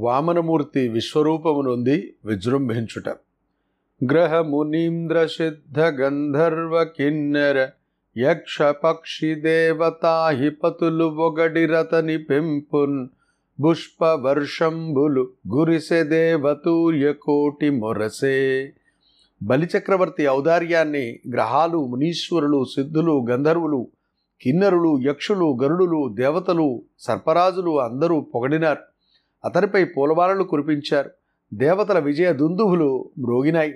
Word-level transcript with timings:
వామనమూర్తి 0.00 0.88
విశ్వరూపమునుంది 0.88 2.14
విజృంభించుట. 2.24 3.08
గ్రహమునీంద్ర 4.10 5.26
సిద్ధ 5.26 5.80
గంధర్వ 5.80 6.84
కిన్నెర 6.84 7.68
యక్ష 8.18 8.62
పక్షి 8.62 9.34
దేవతాహిపతులు 9.34 11.04
ఒగడిరతని 11.04 12.18
పెంపున్ 12.18 13.08
పుష్పవర్షంబులు 13.64 15.30
గురిసె 15.54 16.04
దేవతూర్యకోటి 16.04 17.70
మొరసే. 17.70 18.72
బలిచక్రవర్తి 19.42 20.28
ఔదార్యాన్ని 20.28 21.18
గ్రహాలు 21.32 21.86
మునీశ్వరులు 21.86 22.64
సిద్ధులు 22.64 23.26
గంధర్వులు 23.30 23.88
కిన్నరులు 24.42 24.98
యక్షులు 25.02 25.58
గరుడులు 25.62 26.08
దేవతలు 26.14 26.82
సర్పరాజులు 26.98 27.80
అందరూ 27.80 28.20
పొగడినారు. 28.20 28.95
అతనిపై 29.46 29.84
పూలబాలలు 29.84 30.44
కురిపించారు. 30.44 31.10
దేవతల 31.54 31.98
విజయ 31.98 32.32
దుందుభులు 32.32 33.10
మ్రోగినాయి. 33.18 33.74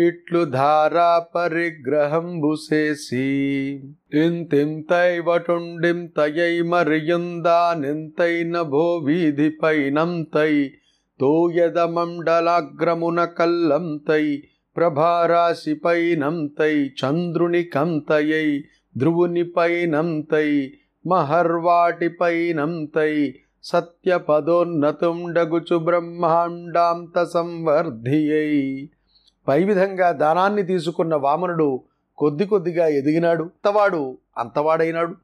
ఇట్లు 0.00 0.44
ధారా 0.44 1.26
పరిగ్రహంబుసేసి 1.34 3.26
ఇంతింతై 4.14 5.18
వటుండిం 5.18 6.06
తయై 6.06 6.62
నింతైన 7.80 8.60
భో 8.60 8.96
వీధిపైనంతై 8.96 10.70
తోయదమండలాగ్రమున 11.20 13.24
కల్లంతై. 13.24 14.42
ప్రభారాశిపైనంతై 14.76 16.74
చంద్రుని 16.74 17.62
కంతయై. 17.62 18.62
ధ్రువునిపైనంతై 18.96 20.70
మహర్వాటిపైనంతై 21.06 23.34
సత్యపదోన్నతుండగుచు 23.64 25.78
బ్రహ్మాండాంత 25.78 27.24
సంవర్ధియై 27.24 28.88
పై 29.48 29.64
విధంగా 29.64 30.10
దానాన్ని 30.10 30.62
తీసుకున్న 30.62 31.14
వామనుడు 31.14 31.80
కొద్ది 32.18 32.46
కొద్దిగా 32.46 32.86
ఎదిగినాడు. 32.86 33.42
అంతవాడు 33.42 34.18
అంతవాడైనాడు. 34.38 35.14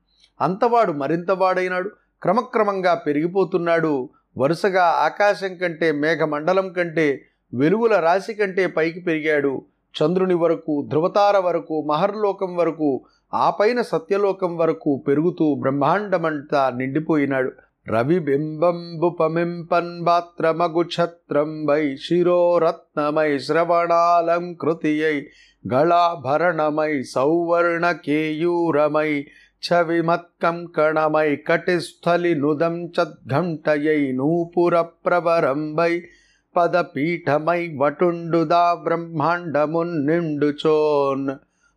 అంతవాడు 0.41 0.93
మరింతవాడైనాడు 0.93 1.91
క్రమక్రమంగా 2.23 2.95
పెరిగిపోతున్నాడు. 2.95 4.09
వరుసగా 4.39 4.85
ఆకాశం 4.85 5.57
కంటే 5.57 5.93
మేఘమండలం 5.93 6.73
కంటే 6.73 7.27
వెలుగుల 7.55 7.97
రాశి 7.97 8.35
కంటే 8.35 8.67
పైకి 8.67 9.01
పెరిగాడు. 9.01 9.63
చంద్రుని 9.95 10.35
వరకు 10.35 10.87
ధ్రువతార 10.89 11.39
వరకు 11.39 11.83
మహర్లోకం 11.83 12.57
వరకు 12.57 13.05
ఆ 13.35 13.51
పైన 13.51 13.83
సత్యలోకం 13.83 14.57
వరకు 14.57 15.05
పెరుగుతూ 15.09 15.55
బ్రహ్మాండమంతా 15.55 16.73
నిండిపోయినాడు. 16.77 17.53
రవిబింబంబుపమింపన్ 17.87 20.03
బాత్రమగు 20.03 20.85
ఛత్రం 20.95 21.67
వై 21.67 21.97
శిరోరత్నమై 22.05 23.39
శ్రవణాలంకృతియై 23.39 25.27
గళాభరణమై 25.65 27.03
సౌవర్ణకేయూరమై 27.15 29.25
ఛవిమత్కంకణమై 29.63 31.37
కటిస్థలినుదం 31.49 32.91
చద్ఘంటయై 32.97 34.13
నూపుర 34.13 34.83
ప్రవరంబై 35.07 36.03
పదపీఠమై 36.57 37.77
వటుండుదా 37.79 38.75
బ్రహ్మాండమున్ 38.85 40.07
నిండుచోన్ 40.07 41.31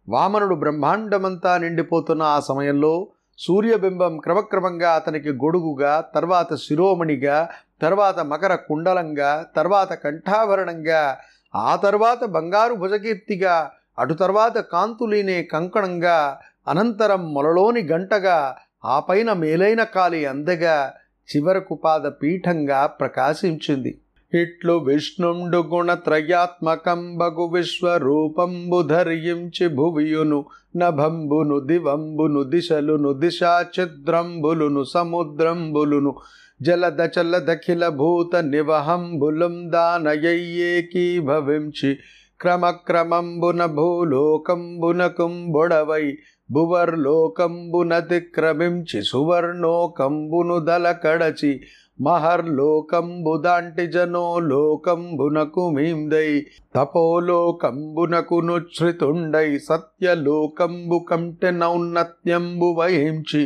వామనుడు 0.08 0.55
బ్రహ్మాండమంతా 0.55 1.58
నిండిపోతున్న 1.58 2.23
ఆ 2.31 2.39
సమయంలో 2.39 3.11
సూర్యబింబం 3.40 4.18
క్రమక్రమంగా 4.18 4.96
అతనికి 4.96 5.32
గొడుగుగా 5.32 6.04
తర్వాత 6.16 6.54
శిరోమణిగా 6.56 7.50
తర్వాత 7.82 8.20
మకర 8.20 8.56
కుండలంగా 8.56 9.46
తర్వాత 9.56 9.94
కంఠాభరణంగా 9.94 11.18
ఆ 11.56 11.76
తర్వాత 11.76 12.24
బంగారు 12.24 12.74
భుజకీర్తిగా 12.74 13.72
అటు 14.00 14.14
తర్వాత 14.14 14.58
కాంతులీనే 14.58 15.44
కంకణంగా 15.44 16.40
అనంతరం 16.68 17.34
మొలలోని 17.34 17.81
గంటగా 17.81 18.58
ఆ 18.86 19.00
పైన 19.00 19.34
మేలైన 19.34 19.84
కాలి 19.84 20.26
అందగా 20.26 20.94
చివరకు 21.30 21.76
పాద 21.76 22.02
పీఠంగా 22.02 22.86
ప్రకాశించింది. 22.86 24.02
ఇట్లు 24.34 24.74
విష్ణుండు 24.86 25.60
గుణత్రయాత్మకంబగు 25.72 27.46
విశ్వరూపంబు 27.54 28.82
ధరించి 28.88 29.68
భువియును 29.76 30.46
నభంబును 30.78 31.60
దివంబును 31.68 32.46
దిశలును 32.46 33.14
దిశాచిద్రంబులును 33.14 34.84
సముద్రంబులును 34.94 36.16
జలద 36.62 37.10
చలదఖిల 37.16 37.90
భూత 37.98 38.36
నివహంబులం 38.48 39.72
దానయ్యేకీభవించి 39.72 41.98
క్రమక్రమంబున 42.40 43.66
భూలోకంబునకుంబొడవై 43.76 46.18
భువర్లోకంబునతిక్రమించి 46.50 49.04
సువర్ణోకంబును 49.04 50.59
దలకడచి 50.59 51.62
మహర్లోకంబుదాంటి 52.00 53.85
జనో 53.88 54.25
లోకంబునకు 54.47 55.63
మీందై 55.69 56.30
తపోలోకంబునకు 56.75 58.38
నుచ్ఛృతుండై 58.40 59.50
సత్యలోకంబు 59.59 61.00
కంటె 61.09 61.52
నౌన్నత్యంబు 61.58 62.69
వహించి 62.78 63.44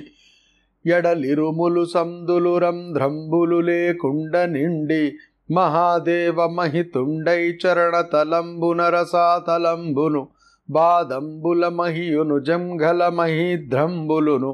ఎడలిరుములు 0.85 1.83
సందులు 1.85 2.53
రంధ్రంబులు 2.57 3.59
లేకుండ 3.61 4.35
నిండి 4.51 5.03
మహాదేవ 5.49 6.39
మహితుండై 6.51 7.41
చరణతలంబున 7.61 8.81
రసాతలంబును 8.89 10.21
బాదంబుల 10.69 11.63
మహియును 11.73 12.35
జంఘల 12.39 13.03
మహీధ్రంబులును 13.13 14.51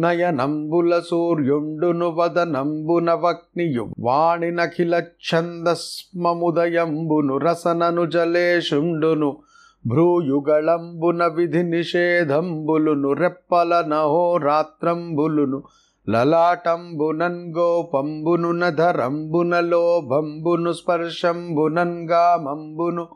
నయనంబుల 0.00 1.00
సూర్యుండును 1.09 2.09
వదనంబున 2.16 3.12
వక్నియు 3.22 3.93
వాణినఖిల 4.00 5.03
ఛందస్మముదయంబును 5.28 7.38
రసనను 7.38 8.06
జలేషుండును 8.06 9.43
భ్రూయుగళంబున 9.84 11.31
విధి 11.34 11.66
నిషేధంబులును 11.66 13.15
రెప్పల 13.15 13.84
నహోరాత్రంబులును 13.89 15.63
లలాటంబునన్ 16.07 17.54
గోపంబును 17.54 18.53
నధరంబున 18.53 19.66
లోభంబును 19.66 20.72
స్పర్శంబునన్ 20.72 22.10
గామంబును 22.10 23.09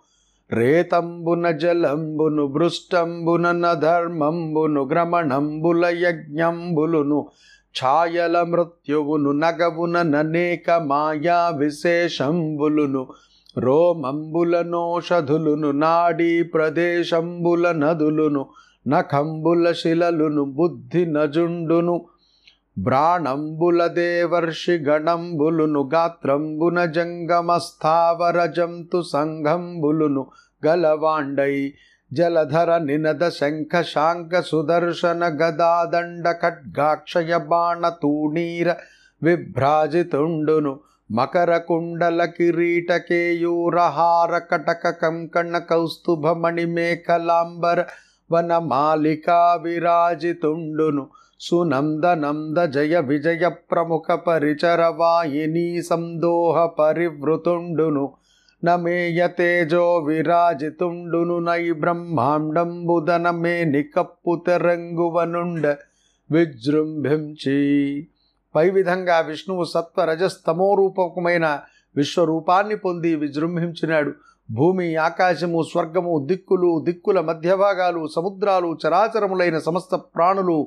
రేతంబున 0.51 1.45
జలంబును 1.59 2.45
భృష్టంబున 2.49 3.47
నధర్మంబును 3.59 4.83
గ్రమణంబుల 4.87 5.85
యజ్ఞంబులును 6.03 7.19
ఛాయల 7.75 8.37
మృత్యువును 8.43 9.31
నగవున 9.39 9.97
ననేక 10.09 10.71
మాయా 10.87 11.39
విశేషంబులును 11.59 13.03
రోమంబుల 13.57 14.55
నోషధులును 14.69 15.71
నాడీ 15.79 16.31
ప్రదేశంబుల 16.53 17.73
నదులును 17.79 18.43
నఖంబుల 18.87 19.67
శిలలును 19.73 20.45
బుద్ధి 20.57 21.03
నజుండును 21.09 21.97
బ్రాణంబుల 22.77 23.81
దేవర్షి 23.97 24.75
గణంబులును 24.87 25.83
గాత్రంబున 25.93 26.79
జంగమ 26.95 27.51
స్థావర 27.67 28.39
జంతు 28.57 29.01
సంఘంబులును 29.11 30.23
గలవాండై 30.63 31.55
జలధర 32.11 32.71
నినద 32.79 33.29
శంఖ 33.37 33.83
శాంక 33.85 34.41
సుదర్శన 34.43 35.29
గదాదండ 35.39 36.33
ఖడ్గాక్షయ 36.43 37.39
బాణ 37.49 37.89
తూణీర 38.03 38.69
విభ్రాజితుండును 39.23 40.73
మకర 41.11 41.57
కుండల 41.67 42.21
కిరీట 42.37 42.93
కేయూరహార 43.09 44.33
కటక 44.51 44.93
కంకణ 45.01 45.59
కౌస్తుభమణిమేఖలాంబర 45.71 47.81
వనమాలికా 48.31 49.41
విరాజితుండును 49.65 51.05
సునందనంద 51.45 52.59
జయ 52.59 53.01
విజయ 53.01 53.49
ప్రముఖ 53.49 54.13
పరిచరవాయిని 54.13 55.83
సందోహ 55.83 56.67
పరివృతుండును 56.67 58.13
నమేయ 58.65 59.29
తేజో 59.29 59.97
విరాజితుండును 59.99 61.39
నై 61.39 61.73
బ్రహ్మాండంబుదన 61.73 63.31
మే 63.31 63.65
నికప్పు 63.65 64.43
తెరంగువనుండ 64.47 65.77
విజృంభించి 66.31 67.59
పై 68.55 68.71
విధంగా 68.71 69.21
విష్ణువు 69.21 69.65
సత్వ 69.65 70.05
రజస్తమో 70.05 70.75
రూపకమైన 70.75 71.61
విశ్వరూపాన్ని 71.97 72.77
పొంది 72.77 73.15
విజృంభించినాడు. 73.17 74.13
భూమి 74.51 74.97
ఆకాశము 74.97 75.63
స్వర్గము 75.63 76.27
దిక్కులు 76.27 76.81
దిక్కుల 76.85 77.21
మధ్యభాగాలు 77.21 78.07
సముద్రాలు 78.07 78.79
చరాచరములైన 78.87 79.59
సమస్త 79.59 79.95
ప్రాణులు 79.95 80.59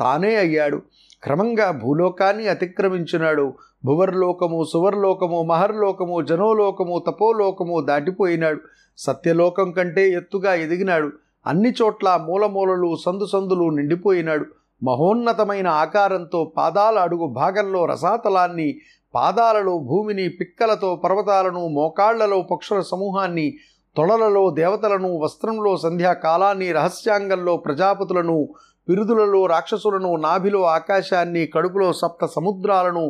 తానే 0.00 0.34
అయ్యాడు. 0.34 0.82
క్రమంగా 1.22 1.70
భూలోకాన్ని 1.70 2.48
అతిక్రమించినాడు 2.48 3.54
భువర్లోకము 3.84 4.64
సువర్లోకము 4.72 5.42
మహర్లోకము 5.42 6.22
జనోలోకము 6.22 7.04
తపోలోకము 7.06 7.80
దాటిపోయినాడు. 7.80 8.60
సత్యలోకం 8.98 9.72
కంటే 9.72 10.10
ఎత్తుగా 10.10 10.54
ఎదిగినాడు. 10.54 11.10
అన్ని 11.46 11.74
చోట్ల 11.82 12.24
మూలమూలలు 12.28 12.96
సందు 12.96 13.26
సందులు 13.26 13.70
నిండిపోయినాడు. 13.70 14.46
మహోన్నతమైన 14.84 15.68
ఆకారంతో 15.68 16.52
పాదాల 16.56 16.98
అడుగు 16.98 17.26
భాగంలో 17.26 17.84
రసాతలాన్ని 17.84 18.78
పాదాలలో 19.14 19.78
భూమిని 19.78 20.28
పిక్కలతో 20.28 20.96
పర్వతాలను 20.96 21.68
మోకాళ్ళలో 21.68 22.40
పక్షుల 22.40 22.80
సమూహాన్ని 22.80 23.54
తొడలలో 23.96 24.50
దేవతలను 24.50 25.18
వస్త్రంలో 25.18 25.76
సంధ్యాకాలాన్ని 25.76 26.72
రహస్యాంగంలో 26.72 27.56
ప్రజాపతులను 27.56 28.48
పిరుదులలో 28.88 29.40
రాక్షసులను 29.46 30.10
నాభిలో 30.22 30.60
ఆకాశాన్ని 30.70 31.42
కడుపులో 31.46 31.88
సప్త 31.92 32.26
సముద్రాలను 32.26 33.04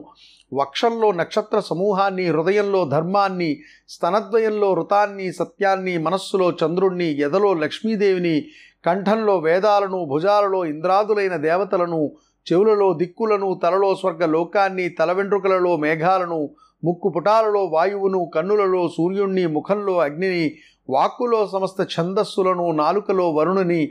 వక్షంలో 0.52 1.08
నక్షత్ర 1.12 1.58
సమూహాన్ని 1.60 2.26
హృదయంలో 2.28 2.80
ధర్మాన్ని 2.86 3.50
స్తనద్వయంలో 3.88 4.68
ఋతాన్ని 4.74 5.28
సత్యాన్ని 5.32 5.94
మనస్సులో 5.98 6.48
చంద్రుణ్ణి 6.62 7.08
ఎదలో 7.18 7.52
లక్ష్మీదేవిని 7.54 8.36
కంఠంలో 8.84 9.36
వేదాలను 9.38 10.00
భుజాలలో 10.04 10.60
ఇంద్రాదులైన 10.64 11.34
దేవతలను 11.42 12.02
చెవులలో 12.46 12.88
దిక్కులను 12.94 13.48
తలలో 13.62 13.90
స్వర్గ 13.94 14.24
లోకాన్ని 14.26 14.86
తల 14.90 15.10
వెంట్రుకలలో 15.12 15.72
మేఘాలను 15.76 16.40
ముక్కు 16.82 17.08
పుటాలలో 17.08 17.60
వాయువును 17.66 18.20
కన్నులలో 18.34 18.80
సూర్యుణ్ణి 18.88 19.44
ముఖంలో 19.46 19.94
అగ్నిని 19.98 20.44
వాక్కులో 20.88 21.40
సమస్త 21.46 21.80
ఛందస్సులను 21.92 22.64
నాలుకలో 22.74 23.26
వరుణుని 23.30 23.82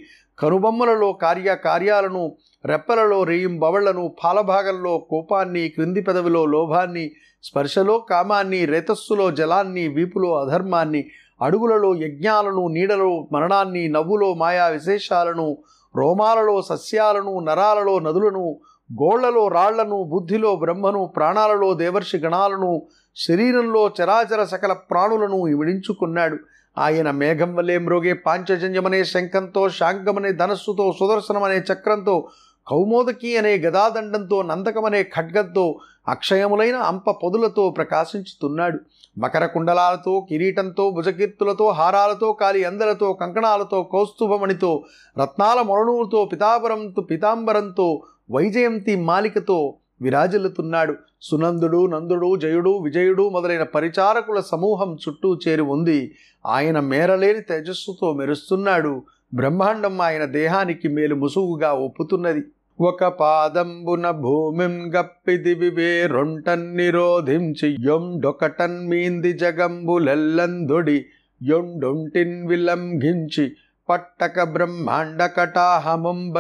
కనుబొమ్మలలో 0.41 1.13
కార్యకార్యాలను 1.13 2.23
రెప్పలలో 2.65 3.23
రేయింబవళ్ళను 3.23 4.15
పాలభాగంలో 4.23 4.97
కోపాన్ని 4.97 5.69
క్రింది 5.69 6.01
పెదవిలో 6.01 6.45
లోభాన్ని 6.45 7.11
స్పర్శలో 7.43 7.99
కామాన్ని 7.99 8.65
రేతస్సులో 8.65 9.31
జలాన్ని 9.31 9.87
వీపులో 9.87 10.31
అధర్మాన్ని 10.39 11.01
అడుగులలో 11.41 11.95
యజ్ఞాలను 11.95 12.67
నీడలో 12.67 13.27
మరణాన్ని 13.31 13.87
నవ్వులో 13.87 14.33
మాయా 14.33 14.67
విశేషాలను 14.67 15.57
రోమాలలో 15.95 16.61
సస్యాలను 16.61 17.39
నరాలలో 17.39 17.99
నదులను 17.99 18.45
గోళ్ళలో 18.89 19.47
రాళ్ళను 19.47 20.03
బుద్ధిలో 20.03 20.55
బ్రహ్మను 20.55 21.01
ప్రాణాలలో 21.15 21.73
దేవర్షి 21.73 22.17
గణాలను 22.17 22.71
శరీరంలో 23.15 23.81
చరాచర 24.01 24.43
సకల 24.43 24.73
ప్రాణులను 24.73 25.39
విడించుకున్నాడు. 25.59 26.37
ఆయన 26.77 27.11
మేఘం 27.11 27.55
వల్లే 27.55 27.77
మ్రోగే 27.77 28.13
పాంచజన్యమనే 28.13 29.03
శంఖంతో 29.03 29.69
శాంగమనే 29.69 30.31
ధనస్సుతో 30.31 30.95
సుదర్శనమనే 30.99 31.55
చక్రంతో 31.55 32.27
కౌమోదకి 32.67 33.37
అనే 33.37 33.57
గదాదండంతో 33.57 34.41
నందకమనే 34.41 35.03
ఖడ్గంతో 35.03 35.79
అక్షయములైన 36.07 36.75
అంప 36.75 37.11
పొదులతో 37.11 37.69
ప్రకాశించుతున్నాడు. 37.69 38.79
మకర 39.17 39.45
కుండలాలతో 39.45 40.25
కిరీటంతో 40.29 40.91
భుజకీర్తులతో 40.91 41.69
హారాలతో 41.71 42.33
కాలి 42.33 42.63
అందలతో 42.63 43.13
కంకణాలతో 43.13 43.83
కౌస్తుభమణితో 43.83 44.83
రత్నాల 45.19 45.61
మొరణువుతో 45.61 46.25
పితాంబరంతో 46.25 47.01
పితాంబరంతో 47.01 48.03
వైజయంతి 48.31 48.95
మాలికతో 48.95 49.77
విరాజిల్లుతున్నాడు. 50.01 50.95
సునందుడు 51.21 51.87
నందుడు 51.87 52.35
జయుడు 52.35 52.77
విజయుడు 52.77 53.29
మొదలైన 53.29 53.63
పరిచారకుల 53.63 54.39
సమూహం 54.39 54.95
చుట్టూ 54.95 55.39
చేరి 55.47 55.61
ఉంది. 55.61 56.15
ఆయన 56.45 56.79
మేరలేని 56.79 57.41
తేజస్సుతో 57.41 58.13
మెరుస్తున్నాడు. 58.13 59.03
బ్రహ్మాండం 59.33 60.01
ఆయన 60.01 60.25
దేహానికి 60.25 60.87
మేలు 60.87 61.15
ముసుగుగా 61.15 61.71
ఒప్పుతున్నది. 61.71 62.41
ఒక 62.81 63.05
పాదంబున 63.05 64.11
భూమిం 64.11 64.95
గప్పి 64.95 65.37
దివివే 65.37 66.07
రొంటన్ 66.07 66.77
నిరోధించి 66.77 67.77
యొండొకటన్ 67.79 68.87
మీంది 68.87 69.33
జగంబులెల్లందొడి 69.33 71.05
యొండొంటిన్ 71.43 72.47
విలంఘించి 72.47 73.51
పట్టక 73.91 74.43
బ్రహ్మాండ 74.43 75.29
కటాహమం 75.37 76.33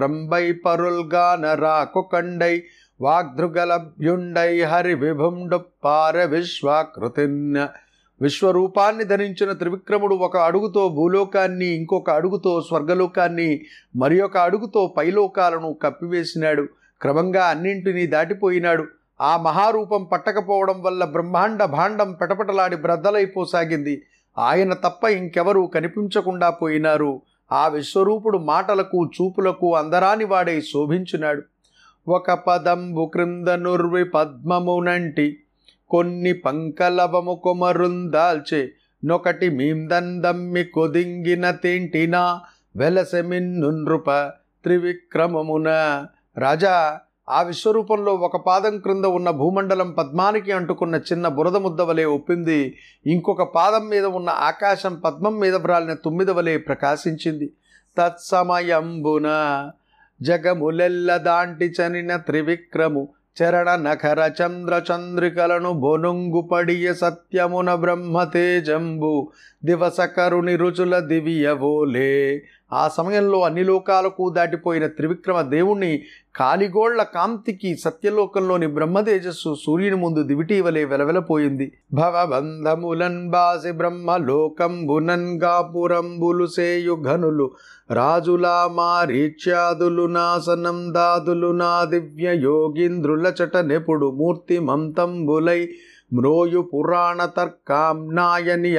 రంబై 0.00 0.52
పరుల్గాన 0.52 1.54
రాకొకండై 1.54 2.62
వాగ్ధృగలభ్యుండై 3.00 4.62
హరి 4.62 4.94
విభుండొప్పార 4.94 6.24
విశ్వాకృతిన్న 6.24 7.68
విశ్వరూపాన్ని 8.22 9.04
ధరించిన 9.04 9.52
త్రివిక్రముడు 9.52 10.14
ఒక 10.14 10.36
అడుగుతో 10.36 10.88
భూలోకాన్ని 10.88 11.66
ఇంకొక 11.66 12.10
అడుగుతో 12.10 12.60
స్వర్గలోకాన్ని 12.60 13.64
మరి 13.96 14.20
ఒక 14.20 14.36
అడుగుతో 14.36 14.94
పైలోకాలను 14.96 15.76
కప్పివేసినాడు. 15.82 16.68
క్రమంగా 17.00 17.46
అన్నింటినీ 17.46 18.06
దాటిపోయినాడు. 18.06 18.84
ఆ 19.20 19.36
మహారూపం 19.36 20.04
పట్టకపోవడం 20.04 20.82
వల్ల 20.82 21.04
బ్రహ్మాండ 21.04 21.64
భాండం 21.64 22.12
పెటపటలాడి 22.12 22.76
బ్రద్దలైపోసాగింది. 22.76 24.02
ఆయన 24.38 24.74
తప్ప 24.74 25.04
ఇంకెవరూ 25.04 25.66
కనిపించకుండా 25.66 26.50
పోయినారు. 26.50 27.22
ఆ 27.52 27.68
విశ్వరూపుడు 27.68 28.38
మాటలకు 28.38 29.06
చూపులకు 29.06 29.76
అందరాని 29.76 30.24
వాడై 30.24 30.60
శోభించినాడు. 30.60 31.42
ఒక 32.08 32.30
పదంబు 32.30 33.06
క్రింద 33.06 33.48
నుర్వి 33.48 34.04
పద్మమునంటి 34.04 35.40
కొన్ని 35.90 36.32
పంకలవము 36.32 37.40
కొమరుందాల్చే 37.44 38.72
నొకటి 39.04 39.50
మీందందమ్మి 39.50 40.64
కొదింగిన 40.64 41.50
తింటినా 41.50 42.40
వెలసెమిన్ను 42.76 43.70
నృప 43.70 44.10
త్రివిక్రమమున. 44.64 45.68
రాజా 46.38 47.00
ఆ 47.28 47.42
విశ్వరూపంలో 47.42 48.14
ఒక 48.14 48.36
పాదం 48.36 48.78
క్రింద 48.78 49.04
ఉన్న 49.04 49.30
భూమండలం 49.30 49.92
పద్మానికి 49.92 50.52
అంటుకున్న 50.52 50.94
చిన్న 50.94 51.28
బురద 51.28 51.56
ముద్ద 51.56 51.80
వలె 51.80 52.04
ఒప్పింది. 52.04 52.76
ఇంకొక 53.06 53.42
పాదం 53.42 53.88
మీద 53.88 54.04
ఉన్న 54.04 54.30
ఆకాశం 54.30 55.00
పద్మం 55.04 55.38
మీద 55.38 55.54
వ్రాలిన 55.54 55.94
తుమ్మిద 55.94 56.30
వలె 56.30 56.56
ప్రకాశించింది. 56.56 57.52
తత్సమయంబున 57.98 59.28
జగములెల్ల 60.22 61.16
దాంటి 61.16 61.74
చనిన 61.80 62.16
త్రివిక్రము 62.16 63.08
చరణ 63.42 63.76
నఖర 63.76 64.32
చంద్ర 64.42 64.82
చంద్రికలను 64.92 65.72
బొనుంగు 65.72 66.40
పడియ 66.40 66.94
సత్యమున 66.94 67.74
బ్రహ్మ 67.74 68.24
దివస 69.66 69.92
దివసకరుని 69.96 70.56
రుచుల 70.56 70.98
దివియవోలే. 70.98 72.42
ఆ 72.72 72.88
సమయంలో 72.88 73.40
అన్ని 73.42 73.64
లోకాలకు 73.64 74.28
దాటిపోయిన 74.28 74.86
త్రివిక్రమ 74.86 75.40
దేవుణ్ణి 75.40 76.02
కాలిగోళ్ళ 76.36 77.02
కాంతికి 77.02 77.76
సత్యలోకంలోని 77.76 78.66
బ్రహ్మతేజస్సు 78.66 79.56
సూర్యుని 79.64 79.96
ముందు 79.96 80.22
దివిటీ 80.22 80.60
వలె 80.60 80.84
వెలవెలపోయింది. 80.84 81.72
భవబంధములన్ 81.92 83.30
బాసి 83.30 83.72
బ్రహ్మలోకంబునన్ 83.72 85.40
గాపురంబులు 85.40 86.46
సేయుఘనులు 86.46 87.50
రాజులా 87.90 88.70
మారీచ్యాదులు 88.72 90.06
నాసనందాదులు 90.06 91.52
నా 91.52 91.84
దివ్య 91.84 92.34
యోగింద్రుల 92.34 93.32
చట 93.42 93.56
నెపుడు 93.56 94.10
మూర్తి 94.10 94.58
మంతంబులై 94.58 95.68
మ్రోయు 96.12 96.60
పురాణ 96.60 97.24
తర్కాం 97.24 98.14
నాయని 98.14 98.72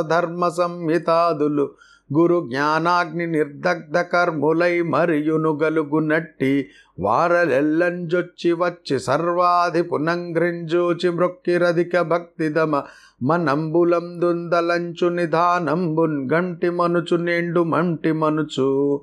ధర్మ 0.00 0.48
సంహితాదులు. 0.48 1.70
గురు 2.14 2.48
జ్ఞానాగ్ని 2.48 3.26
నిర్దగ్ధ 3.26 3.98
కర్ములై 3.98 4.82
మరియును 4.82 5.58
గలుగునట్టి 5.62 6.66
వారలెల్లంజొచ్చి 7.00 8.52
వచ్చి 8.52 8.98
సర్వాధి 8.98 9.82
పునంగ్రింజూచి 9.82 11.10
మృక్కిరధిక 11.10 12.00
భక్తిదమ. 12.00 12.82
మనంబులందుందలంచు 13.22 15.08
నిధానంబున్ 15.08 16.30
గంటి 16.32 16.70
మనుచు 16.70 17.16
నిండు 17.16 17.60
మంటి 17.60 18.12
మనుచు 18.12 19.00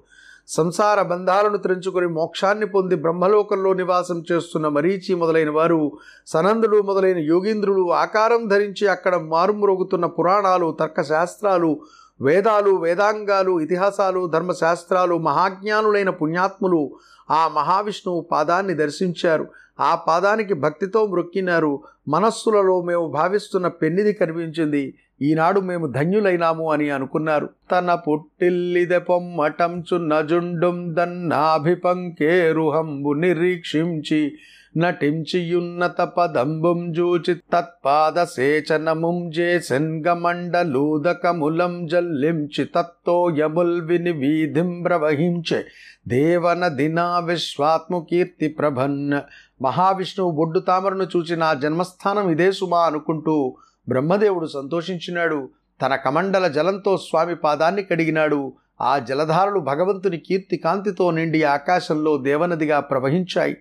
సంసార 0.48 1.02
బంధాలను 1.02 1.58
తెంచుకొని 1.58 2.08
మోక్షాన్ని 2.08 2.66
పొంది 2.66 2.96
బ్రహ్మలోకంలో 2.96 3.74
నివాసం 3.74 4.24
చేస్తున్న 4.32 4.68
మరీచి 4.68 5.16
మొదలైన 5.16 5.50
వారు 5.50 5.92
సనందుడు 6.28 6.82
మొదలైన 6.82 7.18
యోగీంద్రులు 7.18 7.92
ఆకారం 7.94 8.48
ధరించి 8.48 8.88
అక్కడ 8.88 9.16
మారుమ్రోగుతున్న 9.16 10.06
పురాణాలు 10.06 10.78
తర్కశాస్త్రాలు 10.80 11.80
వేదాలు 12.22 12.72
వేదాంగాలు 12.76 13.60
ఇతిహాసాలు 13.60 14.28
ధర్మశాస్త్రాలు 14.28 15.18
మహాజ్ఞానులైన 15.18 16.10
పుణ్యాత్ములు 16.10 16.96
ఆ 17.32 17.48
మహావిష్ణువు 17.48 18.22
పాదాన్ని 18.32 18.74
దర్శించారు. 18.74 19.48
ఆ 19.80 19.96
పాదానికి 19.96 20.54
భక్తితో 20.54 21.06
మ్రొక్కినారు. 21.06 21.84
మనస్సులలో 22.08 22.82
మేము 22.82 23.08
భావిస్తున్న 23.08 23.68
పెన్నిది 23.68 24.14
కనిపించింది. 24.14 24.94
ఈనాడు 25.22 25.60
మేము 25.60 25.88
ధన్యులైనాము 25.88 26.72
అని 26.72 26.90
అనుకున్నారు. 26.90 27.50
తన 27.72 27.94
పుట్టిల్లిదె 27.94 29.00
పొమ్మటంచు 29.00 29.98
నజుండుం 29.98 30.96
దన్నాభిపంకేరుహంబు 30.96 33.14
నిరీక్షించి 33.14 34.38
నటించియున్నత 34.78 36.02
పదంబుం 36.02 36.92
జూచి 36.92 37.36
తత్పాద 37.36 38.24
సేచనముం 38.24 39.32
జేసెన్గమండలూదకములం 39.32 41.88
జల్లించి 41.88 42.66
తత్తోయముల్ 42.66 43.82
విని 43.82 44.12
వీధిం 44.12 44.84
ప్రవహించే 44.84 45.66
దేవన 46.08 46.68
దినా 46.68 47.20
విశ్వాత్మకీర్తి 47.20 48.48
ప్రభన్. 48.48 49.22
మహావిష్ణువు 49.62 50.32
బొడ్డు 50.32 50.60
తామరను 50.60 51.04
చూచి 51.04 51.36
నా 51.36 51.54
జన్మస్థానం 51.54 52.30
ఇదే 52.30 52.52
సుమా 52.52 52.80
అనుకుంటూ 52.80 53.58
బ్రహ్మదేవుడు 53.90 54.46
సంతోషించినాడు. 54.46 55.50
తన 55.82 55.96
కమండల 55.96 56.48
జలంతో 56.48 56.98
స్వామి 56.98 57.36
పాదాన్ని 57.36 57.84
కడిగినాడు. 57.84 58.54
ఆ 58.82 59.00
జలధారలు 59.00 59.60
భగవంతుని 59.60 60.18
కీర్తి 60.18 60.58
కాంతితో 60.58 61.12
నిండి 61.12 61.44
ఆకాశంలో 61.44 62.18
దేవనదిగా 62.18 62.80
ప్రవహించాయి. 62.80 63.58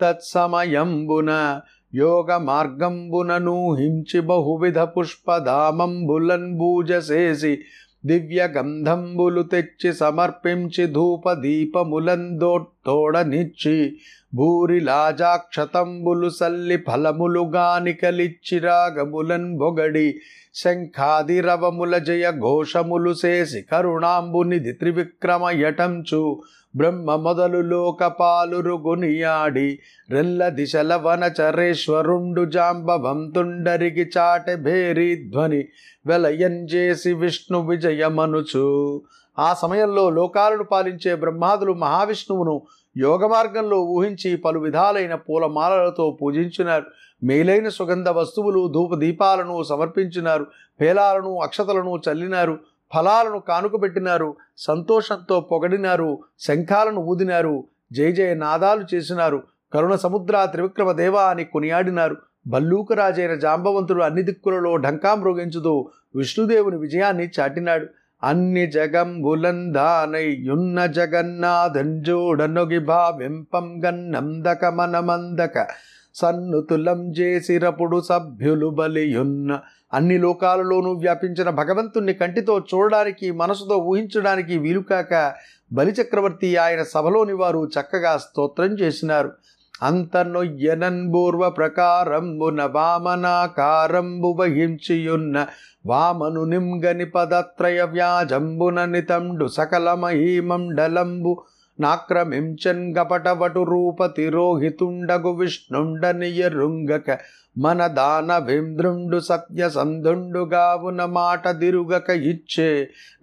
తత్సమయంబున 0.00 1.60
యోగ 1.94 2.36
మార్గంబునను 2.36 3.74
హించి 3.74 4.20
బహువిధ 4.20 4.78
పుష్పధామంబులన్ 4.78 6.52
బూజసేసి 6.52 7.58
దివ్య 8.06 8.48
గంధంబులు 8.56 9.42
తెచ్చి 9.42 9.92
సమర్పించి 9.92 10.86
ధూప 10.86 11.32
దీపములందోడనిచ్చి 11.32 13.96
భూరి 14.34 14.80
లాజాక్షతంబులు 14.80 16.28
సల్లి 16.28 16.76
ఫలములు 16.76 17.40
గానికలిచ్చి 17.40 18.58
రాగములన్ 18.58 19.58
బొగడి 19.58 20.20
శంఖాది 20.54 21.40
రవముల 21.40 21.98
జయ 21.98 22.30
ఘోషములు 22.30 23.14
చేసి 23.26 23.62
కరుణాంబునిధి 23.62 24.72
త్రివిక్రమ 24.72 25.50
యటంచు 25.50 26.42
బ్రహ్మ 26.76 27.14
మొదలు 27.14 27.58
లోకపాలురుగునియాడి 27.58 29.78
రెల్ల 30.10 30.48
దిశల 30.48 30.96
వనచరేశ్వరుండు 30.96 32.44
జాంబవంతుండరికి 32.44 34.10
చాటె 34.18 34.56
భేరీ 34.56 35.30
ధ్వని 35.30 35.64
వెలయంజేసి 36.06 37.12
విష్ణు 37.12 37.68
విజయమనుచు. 37.68 39.02
ఆ 39.38 39.54
సమయంలో 39.54 40.10
లోకాలను 40.10 40.64
పాలించే 40.64 41.14
బ్రహ్మాదులు 41.14 41.72
మహావిష్ణువును 41.72 42.62
యోగ 42.96 43.26
మార్గంలో 43.26 43.78
ఊహించి 43.80 44.36
పలు 44.36 44.58
విధాలైన 44.58 45.14
పూలమాలలతో 45.14 46.18
పూజించినారు. 46.22 46.86
మేలైన 47.22 47.68
సుగంధ 47.68 48.08
వస్తువులు 48.08 48.72
ధూప 48.72 48.94
దీపాలను 48.94 49.62
సమర్పించినారు. 49.62 50.46
పేలాలను 50.80 51.40
అక్షతలను 51.40 52.00
చల్లినారు. 52.08 52.58
ఫలాలను 52.94 53.38
కానుకబెట్టినారు 53.38 54.36
సంతోషంతో 54.58 55.40
పొగడినారు. 55.40 56.18
శంఖాలను 56.38 57.00
ఊదినారు. 57.00 57.64
జయ 57.92 58.12
జయ 58.12 58.34
నాదాలు 58.34 58.84
చేసినారు. 58.94 59.42
కరుణ 59.72 59.94
సముద్ర 59.94 60.44
త్రివిక్రమ 60.44 60.92
దేవ 60.92 61.16
అని 61.16 61.44
కొనియాడినారు. 61.44 62.16
బల్లూకరాజైన 62.46 63.34
జాంబవంతుడు 63.34 64.02
అన్ని 64.02 64.22
దిక్కులలో 64.22 64.76
ఢంకా 64.76 65.14
మృగించుతూ 65.14 65.88
విష్ణుదేవుని 66.16 66.76
విజయాన్ని 66.76 67.30
చాటినాడు. 67.40 67.86
అన్ని 68.22 68.66
జగంబులందానయ్యున్న 68.66 70.86
జగన్నాథంజోడనొగి 70.86 72.78
భావింపం 72.78 73.84
గన్నందక 73.84 74.64
మనమందక 74.64 75.66
సన్నుతులం 76.14 77.12
చేసిరపుడు 77.12 78.00
సభ్యులు 78.00 78.66
బలియున్న. 78.66 79.60
అన్ని 79.94 80.18
లోకాలలోనూ 80.18 80.92
వ్యాపించిన 80.92 81.50
భగవంతుణ్ణి 81.50 82.14
కంటితో 82.14 82.64
చూడడానికి 82.74 83.30
మనసుతో 83.30 83.76
ఊహించడానికి 83.76 84.58
వీలుకాక 84.58 85.34
బలిచక్రవర్తి 85.72 86.56
ఆయన 86.56 86.82
సభలోని 86.82 87.32
వారు 87.32 87.70
చక్కగా 87.80 88.16
స్తోత్రం 88.16 88.66
చేసినారు. 88.66 89.32
అంతనొయ్యనన్బూర్వ 89.80 91.44
ప్రకారంబున 91.56 92.62
వామనాకారంబు 92.74 94.30
వహించియున్న 94.38 95.36
వామను 95.84 96.42
నింగని 96.46 97.06
పదత్రయ 97.12 97.82
వ్యాజంబున 97.92 98.84
నితండు 98.86 99.46
సకలమహీమండలంబు 99.56 101.34
నాక్రమించన్ 101.78 102.84
గపటవటు 102.96 103.62
రూపతిరోహితుండగు 103.68 105.32
విష్ణుండనియరుంగక 105.38 107.18
మన 107.56 107.80
దాన 107.94 108.30
వింద్రుండు 108.46 109.18
సత్య 109.20 109.68
సంధుండుగావున 109.70 111.04
మాట 111.12 111.48
దిరుగక 111.56 112.08
ఇచ్చే 112.32 112.68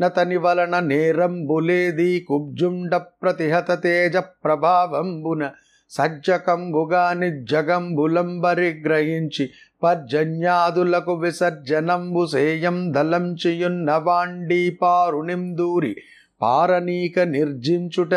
నతని 0.02 0.38
వలన 0.38 0.76
నేరంబులేది 0.88 2.10
కుబ్జుండ 2.28 2.96
ప్రతిహత 3.22 3.72
తేజ 3.84 4.16
ప్రభావంబున 4.46 5.44
సజ్జకంబుగా 5.92 7.14
నిజ్జగంబులంబరి 7.14 8.82
గ్రహించి 8.86 9.50
పర్జన్యాదులకు 9.84 11.16
విసర్జనంబు 11.16 12.26
సేయం 12.26 12.94
దలంచియున్న 12.94 14.04
వాండీ 14.06 14.78
పారుణిం 14.82 15.56
దూరి 15.56 15.96
పారనీక 16.42 17.20
నిర్జించుట 17.30 18.16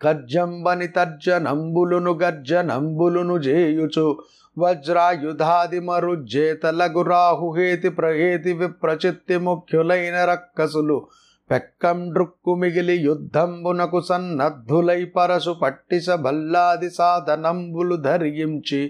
కర్జంబని 0.00 0.88
తర్జనంబులును 0.88 2.14
గర్జనంబులును 2.14 3.38
జేయుచు 3.38 4.18
వజ్రాయుధాదిమరుజ్జేతలగు 4.56 7.02
రాహుహేతి 7.02 7.90
ప్రహేతి 7.90 8.52
విప్రచిత్తి 8.52 9.38
ముఖ్యులైన 9.38 10.24
రక్కసులు 10.24 11.08
పెక్కం 11.50 11.98
డ్రుక్కు 12.12 12.52
మిగిలి 12.54 12.94
యుద్ధంబునకు 13.00 13.98
సన్నద్ధులై 14.00 15.00
పరసు 15.16 15.52
పట్టిస 15.60 16.08
భల్లాది 16.22 16.90
సాధనంబులు 16.90 17.96
ధరించి 18.02 18.80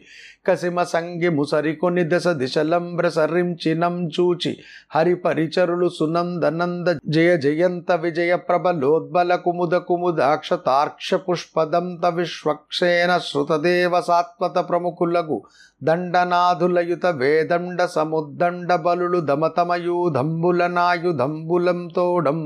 కసిమ 0.47 0.83
సంగి 0.87 1.31
ముసరికొని 1.31 2.03
దశ 2.09 2.29
దిశలంబ్ర 2.39 3.07
సరించినం 3.11 3.97
చూచి 4.15 4.53
హరిపరిచరులు 4.95 5.89
సునందనంద 5.91 6.89
జయ 7.09 7.31
జయంత 7.37 7.93
విజయ 8.03 8.35
ప్రభలోద్బల 8.49 9.35
కుముద 9.45 9.77
కుముదాక్ష 9.89 10.53
తార్క్ష 10.67 11.15
పుష్పదంత 11.27 12.07
విశ్వక్షేణ 12.17 13.13
శృతదేవ 13.27 14.01
సాత్వత 14.01 14.59
ప్రముఖులకు 14.69 15.39
దండనాథులయుత 15.83 17.07
వేదండ 17.17 17.81
సముద్దండ 17.95 18.73
బలులు 18.81 19.19
దమతమయూధంబుల 19.27 20.63
నాయుధంబులంతోడం 20.73 22.39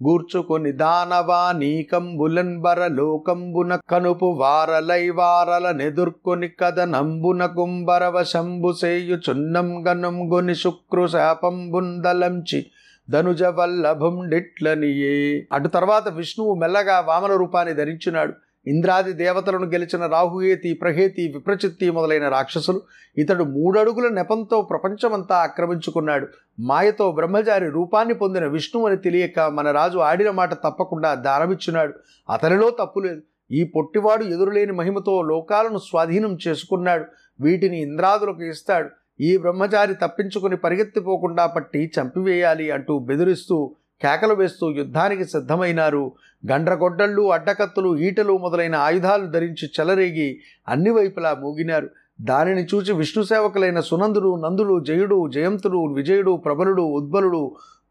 గూర్చుకొని 0.00 0.70
దానవా 0.78 1.40
నీకంబులన్ 1.52 2.54
బరలోకంబున 2.60 3.72
కనుపు 3.92 4.28
వారలై 4.38 5.04
వారల 5.12 5.66
నెదుర్కొని 5.72 6.48
కదనంబున 6.60 7.41
కుంబరవ 7.46 8.22
శంభు 8.22 8.72
సేయు 8.72 9.30
చున్నం 9.30 9.88
గనం 9.88 10.32
గొని 10.32 10.54
శుక్రు 10.54 11.06
శాపంబుందలంచి 11.06 12.66
ధనుజ 13.10 13.42
వల్లభుండిట్లనియే 13.42 15.46
అటు 15.52 15.68
తర్వాత 15.68 16.08
విష్ణువు 16.08 16.54
మెల్లగా 16.54 17.00
వామన 17.00 17.36
రూపాన్ని 17.36 17.74
ధరించినాడు. 17.74 18.32
ఇంద్రాది 18.66 19.12
దేవతలను 19.12 19.66
గెలిచిన 19.66 20.06
రాహుయేతి 20.06 20.72
ప్రహేతి 20.72 21.28
విప్రచిత్తి 21.28 21.90
మొదలైన 21.90 22.28
రాక్షసులు 22.28 22.82
ఇతడు 23.18 23.44
మూడడుగుల 23.44 24.08
నెపంతో 24.08 24.62
ప్రపంచమంతా 24.62 25.36
ఆక్రమించుకున్నాడు. 25.36 26.26
మాయతో 26.60 27.12
బ్రహ్మచారి 27.12 27.70
రూపాన్ని 27.70 28.14
పొందిన 28.14 28.46
విష్ణువు 28.46 28.86
అని 28.86 28.96
తెలియక 28.96 29.40
మన 29.40 29.70
రాజు 29.70 29.98
ఆడిన 29.98 30.30
మాట 30.30 30.54
తప్పకుండా 30.54 31.14
దారమిచ్చున్నాడు 31.14 31.92
అతనిలో 32.30 32.70
తప్పులేదు. 32.70 33.22
ఈ 33.50 33.64
పొట్టివాడు 33.64 34.24
ఎదురులేని 34.24 34.72
మహిమతో 34.72 35.22
లోకాలను 35.22 35.78
స్వాధీనం 35.78 36.38
చేసుకున్నాడు. 36.48 37.04
వీటిని 37.42 37.78
ఇంద్రాదులకు 37.82 38.42
ఇస్తాడు. 38.52 38.90
ఈ 39.20 39.30
బ్రహ్మచారి 39.36 39.94
తప్పించుకుని 39.94 40.56
పరిగెత్తిపోకుండా 40.56 41.46
పట్టి 41.46 41.80
చంపివేయాలి 41.96 42.66
అంటూ 42.70 42.94
బెదిరిస్తూ 43.08 43.56
కేకలు 44.02 44.34
వేస్తూ 44.34 44.66
యుద్ధానికి 44.70 45.24
సిద్ధమైనారు. 45.24 46.04
గండ్రగొడ్డళ్ళు 46.50 47.24
అడ్డకత్తులు 47.32 47.90
ఈటలు 48.06 48.34
మొదలైన 48.38 48.76
ఆయుధాలు 48.86 49.26
ధరించి 49.26 49.66
చెలరేగి 49.80 50.28
అన్ని 50.68 50.90
వైపులా 50.90 51.32
మూగినారు. 51.42 51.88
దానిని 52.20 52.64
చూచి 52.70 52.92
విష్ణు 52.92 53.22
సేవకులైన 53.24 53.80
సునందుడు 53.80 54.30
నందుడు 54.44 54.74
జయుడు 54.84 55.18
జయంతుడు 55.28 55.80
విజయుడు 55.94 56.32
ప్రబలుడు 56.44 56.82
ఉద్బలుడు 56.98 57.42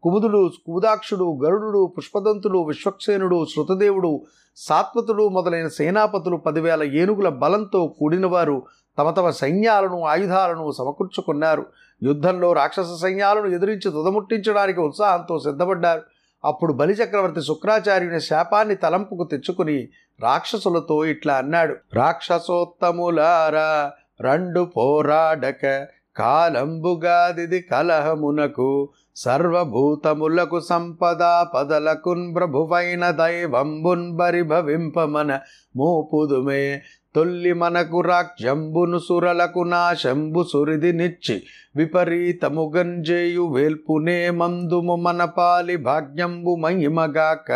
కుముదుడు 0.02 0.40
కుముదాక్షుడు 0.66 1.26
గరుడు 1.44 1.80
పుష్పదంతుడు 1.96 2.58
విశ్వక్సేనుడు 2.68 3.38
శృతదేవుడు 3.44 4.12
సాత్వతుడు 4.56 5.24
మొదలైన 5.28 5.68
సేనాపతులు 5.78 6.36
పదివేల 6.36 6.82
ఏనుగుల 7.00 7.28
బలంతో 7.42 7.80
కూడినవారు. 7.98 8.56
తమ 8.98 9.10
తమ 9.10 9.30
సైన్యాలను 9.30 10.04
ఆయుధాలను 10.04 10.70
సమకూర్చుకున్నారు. 10.70 11.66
యుద్ధంలో 12.02 12.52
రాక్షస 12.52 13.02
సైన్యాలను 13.02 13.46
ఎదిరించి 13.46 13.90
తుదముట్టించడానికి 13.90 14.80
ఉత్సాహంతో 14.80 15.38
సిద్ధపడ్డారు. 15.38 16.02
అప్పుడు 16.44 16.72
బలిచక్రవర్తి 16.72 17.42
శుక్రాచార్యుని 17.42 18.20
శాపాన్ని 18.20 18.74
తలంపుకు 18.74 19.24
తెచ్చుకుని 19.24 19.88
రాక్షసులతో 20.20 21.04
ఇట్లా 21.04 21.34
అన్నాడు. 21.34 21.76
రాక్షసోత్తములారా 21.94 23.92
రెండు 24.20 24.70
పోరాడక 24.76 25.86
కాలంబుగాదిది 26.16 27.60
కలహమునకు 27.60 28.88
సర్వభూతములకు 29.16 30.60
సంపద 30.60 31.22
పదలకున్ 31.54 32.34
ప్రభువైన 32.34 33.10
దైవంబున్ 33.10 34.16
బరిభవింపమన 34.16 35.40
మూపుదుమే 35.76 36.82
తొల్లి 37.14 37.52
మనకు 37.52 38.00
రాక్షంబును 38.00 38.98
సురలకు 38.98 39.62
నాశంబు 39.62 40.44
సురిది 40.52 40.92
నిచ్చి 40.92 41.42
విపరీతము 41.76 42.72
గంజేయు 42.76 43.52
వేల్పునే 43.52 44.30
మందుము 44.30 44.96
మన 44.96 45.24
పాలి 45.24 45.76
భాగ్యంబు 45.76 46.54
మహిమగాక. 46.54 47.52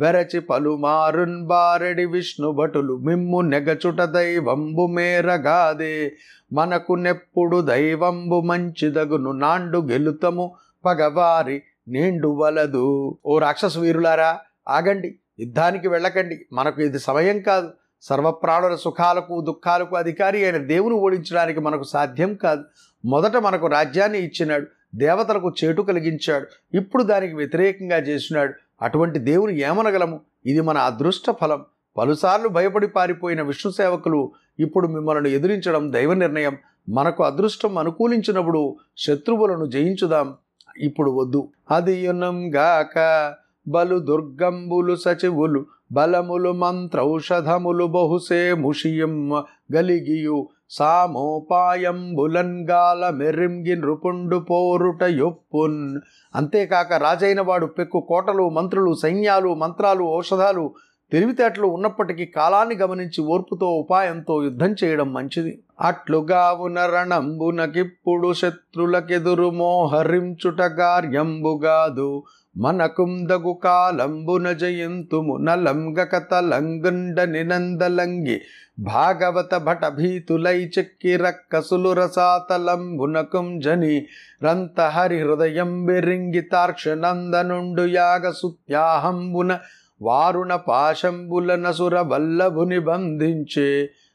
వెరచి 0.00 0.40
పలుమారున్ 0.40 1.46
బారెడి 1.46 2.04
విష్ణు 2.04 2.52
భటులు 2.52 2.96
మిమ్ము 2.96 3.40
నెగచుట 3.40 4.02
దైవంబు 4.02 4.86
మేరగాదే. 4.86 6.12
మనకు 6.52 6.92
నెప్పుడు 6.92 7.60
దైవంబు 7.60 8.40
మంచిదగును 8.40 9.32
నాండు 9.32 9.78
గెలుతము 9.78 10.54
పగవారి 10.84 11.62
నేండు 11.88 12.28
వలదు. 12.28 13.18
ఓ 13.26 13.38
రాక్షస 13.38 13.78
వీరులారా 13.78 14.38
ఆగండి 14.68 15.14
యుద్ధానికి 15.40 15.88
వెళ్ళకండి. 15.88 16.46
మనకు 16.52 16.82
ఇది 16.82 16.98
సమయం 16.98 17.40
కాదు. 17.40 17.70
సర్వప్రాణుల 18.02 18.74
సుఖాలకు 18.74 19.40
దుఃఖాలకు 19.40 19.96
అధికారి 19.96 20.44
అయిన 20.44 20.56
దేవుని 20.56 20.94
ఓడించడానికి 20.94 21.60
మనకు 21.60 21.82
సాధ్యం 21.82 22.34
కాదు. 22.34 22.64
మొదట 23.04 23.36
మనకు 23.36 23.66
రాజ్యాన్ని 23.66 24.18
ఇచ్చినాడు. 24.18 24.66
దేవతలకు 24.94 25.52
చేటు 25.64 25.82
కలిగించాడు. 25.82 26.76
ఇప్పుడు 26.76 27.02
దానికి 27.02 27.34
వ్యతిరేకంగా 27.34 27.96
చేసినాడు. 27.96 28.54
అటువంటి 28.82 29.18
దేవుని 29.18 29.60
ఏమనగలము? 29.60 30.20
ఇది 30.46 30.60
మన 30.60 30.78
అదృష్ట 30.78 31.30
ఫలం. 31.30 31.64
పలుసార్లు 31.96 32.48
భయపడి 32.48 32.88
పారిపోయిన 32.88 33.42
విష్ణు 33.42 33.72
సేవకులు 33.72 34.32
ఇప్పుడు 34.60 34.88
మిమ్మల్ని 34.88 35.30
ఎదిరించడం 35.30 35.92
దైవ 35.92 36.14
నిర్ణయం. 36.14 36.56
మనకు 36.88 37.24
అదృష్టం 37.24 37.78
అనుకూలించినప్పుడు 37.78 38.76
శత్రువులను 38.98 39.66
జయించుదాం. 39.66 40.34
ఇప్పుడు 40.78 41.10
వద్దు. 41.10 41.48
అది 41.70 42.08
గాక 42.56 43.34
బలు 43.68 43.98
దుర్గంబులు 43.98 44.96
సచివులు 44.96 45.66
బలములు 45.92 46.52
మంత్రౌషధములు 46.52 47.84
బహుసే 47.84 48.54
ముషియం 48.54 49.44
గలిగియు. 49.74 50.48
సామోపాయంబులంగాల 50.70 53.10
మెరింగి 53.10 53.76
నృపుండు 53.76 54.36
పోరుట 54.36 55.02
యొప్పున్. 55.02 56.00
అంతేకాక 56.34 56.92
రాజైన 56.92 57.40
వాడు 57.40 57.66
పెక్కు 57.66 58.00
కోటలు 58.00 58.48
మంత్రులు 58.48 58.94
సైన్యాలు 58.94 59.54
మంత్రాలు 59.54 60.16
ఔషధాలు 60.16 60.74
తెలివితేటలు 61.12 61.66
ఉన్నప్పటికీ 61.66 62.26
కాలాన్ని 62.26 62.74
గమనించి 62.74 63.24
ఓర్పుతో 63.24 63.66
ఉపాయంతో 63.66 64.42
యుద్ధం 64.42 64.74
చేయడం 64.84 65.12
మంచిది. 65.12 65.62
అట్లుగా 65.80 66.58
రణంబునకిప్పుడు 66.94 68.32
శత్రులకెదురు 68.32 69.50
మోహరించుట 69.50 70.62
కార్యంబుగాదు 70.62 72.22
మనకుందగు 72.56 73.52
కాలంబున 73.62 74.46
జయంతుము 74.52 75.34
నలంగక 75.38 76.14
తలంగుండ 76.30 77.20
నినందలంగి 77.30 78.36
భాగవత 78.84 79.54
భట 79.58 79.86
భీతులై 79.94 80.58
చెక్కి 80.74 81.12
రక్కసులు 81.16 81.90
రసాతలంబునకుం 81.92 83.48
జని 83.60 83.94
రంత 84.42 84.80
హరి 84.88 85.20
హృదయం 85.22 85.72
బెరింగి 85.86 86.42
తార్క్షనందనుండు 86.50 87.86
యాగ 87.92 88.30
సుత్యాహంబున 88.32 89.52
వారుణ 90.00 90.52
పాశంబుల 90.66 91.54
నసుర 91.56 91.96
వల్లభుని 92.06 92.80
బంధించే 92.80 93.68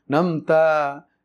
నంత 0.09 0.51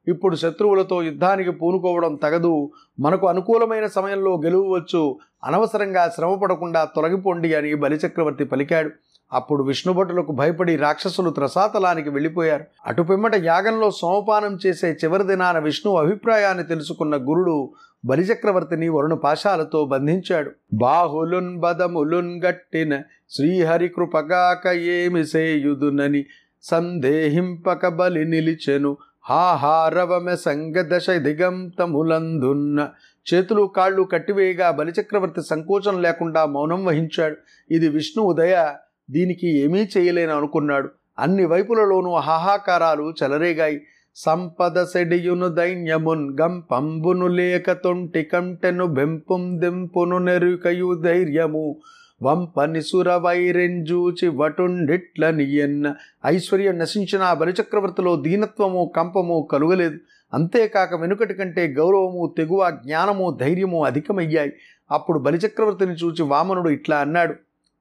ఇప్పుడు 0.09 0.37
శత్రువులతో 0.37 1.03
యుద్ధానికి 1.03 1.51
పూనుకోవడం 1.51 2.15
తగదు. 2.15 2.71
మనకు 3.01 3.27
అనుకూలమైన 3.27 3.87
సమయంలో 3.87 4.41
గెలువచ్చు 4.45 5.19
అనవసరంగా 5.45 6.13
శ్రమపడకుండా 6.17 6.85
తొలగిపోండి 6.85 7.55
అని 7.55 7.75
బలిచక్రవర్తి 7.75 8.45
పలికాడు. 8.45 8.91
అప్పుడు 9.33 9.63
విష్ణుభటులకు 9.63 10.33
భయపడి 10.33 10.77
రాక్షసులు 10.77 11.31
త్రసాతలానికి 11.31 12.11
వెళ్ళిపోయారు. 12.11 12.65
అటు 12.87 13.03
పిమ్మట 13.03 13.35
యాగంలో 13.35 13.91
సోమపానం 13.91 14.59
చేసే 14.67 14.93
చివరి 14.93 15.25
దినాన 15.25 15.59
విష్ణు 15.59 15.97
అభిప్రాయాన్ని 15.97 16.65
తెలుసుకున్న 16.65 17.17
గురుడు 17.17 17.71
బలిచక్రవర్తిని 18.05 18.89
వరుణ 18.89 19.15
పాశాలతో 19.15 19.85
బంధించాడు. 19.85 20.51
బాహులున్ 20.75 21.61
బదములున్ 21.61 22.43
గట్టిన 22.43 23.01
శ్రీహరి 23.31 23.89
కృపగాక 23.89 24.67
ఏమి 24.69 25.27
సేయుదునని 25.27 26.27
సందేహింపక 26.63 27.89
బలి 27.89 28.25
నిలిచెను. 28.25 28.97
హాహారవమె 29.25 30.37
సంగదశ 30.37 31.11
దిగంతములందున్న 31.11 32.89
చేతులు 33.35 33.73
కాళ్ళు 33.77 34.03
కట్టివేయగా 34.03 34.71
బలిచక్రవర్తి 34.71 35.43
సంకోచం 35.43 36.03
లేకుండా 36.03 36.45
మౌనం 36.47 36.85
వహించాడు. 36.85 37.37
ఇది 37.71 37.89
విష్ణు 37.89 38.25
ఉదయ 38.25 38.73
దీనికి 39.11 39.59
ఏమీ 39.59 39.89
చేయలేను 39.99 40.37
అనుకున్నాడు. 40.37 40.89
అన్ని 41.19 41.45
వైపులలోనూ 41.45 42.15
హాహాకారాలు 42.15 43.15
చెలరేగాయి. 43.23 43.81
సంపద 44.15 44.85
సెడియును 44.85 45.49
దైన్యమున్ 45.49 46.39
గంపంబును 46.41 47.27
లేక 47.27 47.73
తొంటి 47.73 48.23
కంటెను 48.23 48.87
బెంపుం 48.87 49.61
దెంపును 49.61 50.19
నెరుకయు 50.19 51.03
ధైర్యము. 51.05 51.77
వంపనిసుర 52.23 53.15
వైరెంజూచి 53.15 54.29
వటుండిట్లని 54.29 55.55
ఎన్న. 55.55 55.95
ఐశ్వర్యం 56.27 56.79
నశించిన 56.79 57.23
ఆ 57.23 57.35
బలిచక్రవర్తిలో 57.35 58.17
దీనత్వము 58.17 58.93
కంపము 58.97 59.49
కలుగలేదు. 59.53 59.99
అంతేకాక 60.35 60.95
వెనుకటి 60.95 61.35
కంటే 61.35 61.67
గౌరవము 61.67 62.35
తెగువ 62.39 62.71
జ్ఞానము 62.71 63.39
ధైర్యము 63.41 63.85
అధికమయ్యాయి. 63.85 64.53
అప్పుడు 64.91 65.19
బలిచక్రవర్తిని 65.19 65.93
చూచి 65.93 66.23
వామనుడు 66.23 66.71
ఇట్లా 66.71 66.97
అన్నాడు. 66.97 67.35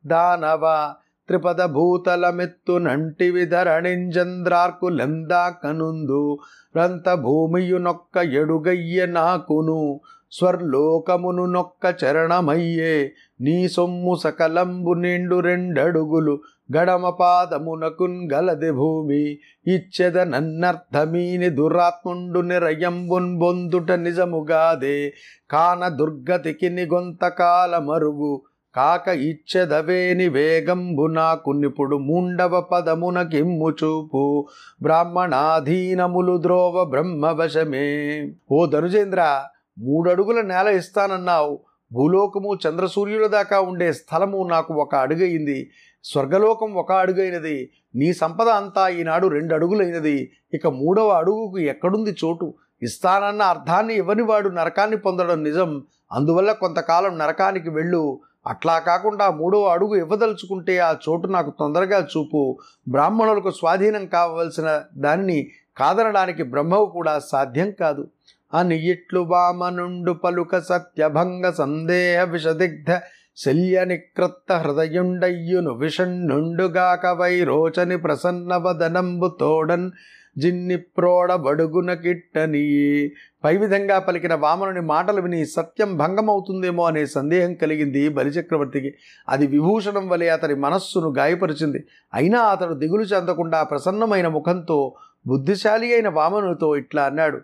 దానవ 0.06 0.94
త్రిపద 1.28 1.66
భూతలమెత్తు 1.66 2.78
నంటివి 2.78 3.46
ధరణించంద్రార్కులెందా 3.46 5.56
కనుందు 5.64 6.38
రంత 6.78 7.14
భూమియు 7.14 7.78
నొక్క 7.78 8.18
ఎడుగయ్య 8.18 9.06
నాకును. 9.06 10.00
స్వర్లోకమును 10.32 11.46
నొక్క 11.46 11.96
చరణమయ్యే 12.04 13.12
నీ 13.42 13.68
సొమ్ము 13.68 14.16
సకలంబు 14.16 14.94
నిండు 14.94 15.40
రెండడుగులు 15.40 16.42
గడమ 16.78 17.10
పాదమునకున్ 17.10 18.30
గలది 18.34 18.72
భూమి. 18.72 19.40
ఇచ్చెద 19.68 20.20
నన్నర్థమీని 20.20 21.50
దురాత్ముండు 21.50 22.40
నిరయంబున్ 22.40 23.38
బొందుట 23.38 23.92
నిజముగాదే 23.92 25.14
కాన 25.52 25.88
దుర్గతికి 25.88 26.70
నిగొంతకాల 26.70 27.78
మరుగు 27.78 28.42
కాక 28.76 29.08
ఇచ్చెదవేని 29.08 30.28
వేగంబు 30.30 31.08
నాకు 31.08 31.52
నిపుడు 31.52 31.98
మూండవ 31.98 32.62
పదమునకిమ్ము 32.62 33.70
చూపు. 33.70 34.48
బ్రాహ్మణాధీనములు 34.82 36.38
ద్రోవ 36.42 36.86
బ్రహ్మవశమే. 36.86 38.30
ఓ 38.52 38.66
ధనుజేంద్ర 38.66 39.44
మూడడుగుల 39.82 40.42
నేల 40.42 40.68
ఇస్తానన్నావు. 40.68 41.60
భూలోకము 41.94 42.58
చంద్రసూర్యుల 42.68 43.28
దాకా 43.28 43.60
ఉండే 43.60 43.94
స్థలము 43.94 44.48
నాకు 44.48 44.74
ఒక 44.74 44.96
అడుగయింది. 44.96 45.72
స్వర్గలోకం 46.04 46.74
ఒక 46.74 46.92
అడుగైనది. 46.92 47.70
నీ 47.96 48.14
సంపద 48.14 48.50
అంతా 48.50 48.88
ఈనాడు 48.88 49.28
రెండు 49.28 49.54
అడుగులైనది 49.54 50.32
ఇక 50.54 50.68
మూడవ 50.68 51.10
అడుగుకు 51.10 51.60
ఎక్కడుంది 51.60 52.16
చోటు? 52.26 52.54
ఇస్తానన్న 52.82 53.42
అర్థాన్ని 53.42 53.94
ఇవ్వని 53.94 54.22
వాడు 54.22 54.50
నరకాన్ని 54.50 54.98
పొందడం 54.98 55.44
నిజం. 55.44 55.84
అందువల్ల 56.12 56.52
కొంతకాలం 56.52 57.18
నరకానికి 57.18 57.70
వెళ్ళు. 57.70 58.20
అట్లా 58.48 58.80
కాకుండా 58.80 59.32
మూడవ 59.32 59.64
అడుగు 59.64 59.96
ఇవ్వదలుచుకుంటే 59.96 60.78
ఆ 60.78 60.96
చోటు 61.10 61.28
నాకు 61.28 61.54
తొందరగా 61.60 62.08
చూపు. 62.18 62.58
బ్రాహ్మణులకు 62.88 63.52
స్వాధీనం 63.52 64.06
కావలసిన 64.06 64.82
దానిని 64.98 65.48
కాదనడానికి 65.78 66.44
బ్రహ్మవు 66.44 66.86
కూడా 66.86 67.20
సాధ్యం 67.20 67.72
కాదు. 67.72 68.08
అని 68.54 68.90
ఇట్లు 68.90 69.20
వామనుండు 69.20 70.12
పలుక 70.12 70.58
సత్యభంగ 70.58 71.50
సందేహ 71.50 72.24
విషదిగ్ధ 72.24 73.00
శల్య 73.38 73.86
నిక్రత్త 73.86 74.54
హృదయుండయ్యును 74.54 75.74
విషణ్ణుండుగాక 75.74 77.06
వైరోచని 77.06 77.98
ప్రసన్న 77.98 78.56
వదనంబు 78.56 79.38
తోడన్ 79.40 79.92
జిన్ని 80.38 80.78
ప్రోడ 80.78 81.34
బడుగున 81.34 81.94
కిట్టని. 81.94 83.12
పై 83.44 83.58
విధంగా 83.58 84.00
పలికిన 84.00 84.34
వామనుని 84.34 84.82
మాటలు 84.82 85.22
విని 85.22 85.46
సత్యం 85.46 85.98
భంగమవుతుందేమో 85.98 86.86
అనే 86.86 87.06
సందేహం 87.06 87.54
కలిగింది 87.54 88.10
బలిచక్రవర్తికి. 88.10 88.94
అది 89.30 89.48
విభూషణం 89.48 90.10
వలె 90.10 90.28
అతని 90.28 90.56
మనస్సును 90.56 91.14
గాయపరిచింది. 91.18 91.84
అయినా 92.14 92.40
అతడు 92.42 92.74
దిగులు 92.74 93.02
చెందకుండా 93.02 93.64
ప్రసన్నమైన 93.64 94.28
ముఖంతో 94.28 94.94
బుద్ధిశాలి 95.28 95.94
అయిన 95.94 96.10
వామనుతో 96.10 96.76
ఇట్లా 96.76 97.04
అన్నాడు. 97.04 97.42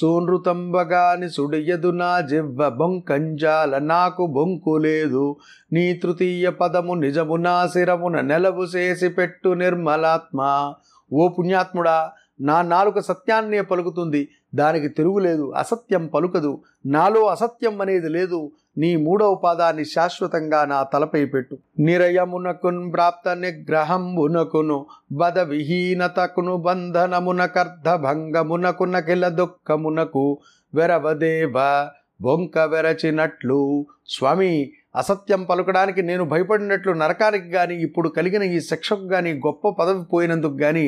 సూనృతంబగాని 0.00 1.28
సుడియదు 1.28 1.90
నా 1.90 2.20
జివ్వ 2.20 2.68
బొంకంజాల 2.68 3.78
నాకు 3.78 4.26
బొంకు 4.26 4.76
లేదు. 4.76 5.36
నీ 5.72 5.94
తృతీయ 5.94 6.50
పదము 6.50 6.94
నిజము 6.94 7.36
నా 7.36 7.66
శిరమున 7.66 8.20
నెలవు 8.20 8.62
చేసి 8.62 9.08
పెట్టు 9.08 9.48
నిర్మలాత్మ. 9.48 10.40
ఓ 11.12 11.28
పుణ్యాత్ముడా 11.28 11.98
నా 12.40 12.62
నాలుక 12.62 12.98
సత్యాన్నే 13.00 13.60
పలుకుతుంది 13.60 14.28
దానికి 14.54 14.88
తిరుగులేదు 14.88 15.52
అసత్యం 15.56 16.06
పలుకదు. 16.06 16.52
నాలో 16.86 17.22
అసత్యం 17.26 17.80
అనేది 17.80 18.08
లేదు 18.08 18.52
నీ 18.78 18.96
మూడవ 18.96 19.34
పాదాన్ని 19.44 19.84
శాశ్వతంగా 19.84 20.64
నా 20.64 20.82
తలపై 20.82 21.24
పెట్టు. 21.24 21.54
నిరయమునకున్ 21.78 22.92
ప్రాప్త 22.92 23.28
నిగ్రహంబునకును 23.28 24.86
బద 25.12 25.38
విహీనతకును 25.38 26.56
బంధనమునకర్ధ 26.56 27.88
భంగమునకున 27.88 28.98
కిల 28.98 29.28
దుఃఖమునకు 29.28 30.38
వెరవదేవ 30.74 31.56
బొంక 32.22 32.58
వెరచినట్లు. 32.58 33.86
స్వామి 34.08 34.72
అసత్యం 34.96 35.44
పలుకడానికి 35.44 36.02
నేను 36.02 36.24
భయపడినట్లు 36.24 36.92
నరకానికి 36.92 37.50
కానీ 37.50 37.74
ఇప్పుడు 37.74 38.08
కలిగిన 38.08 38.42
ఈ 38.42 38.60
శిక్షకు 38.60 39.06
కానీ 39.08 39.32
గొప్ప 39.46 39.68
పదవి 39.68 40.04
పోయినందుకు 40.04 40.56
కానీ 40.56 40.86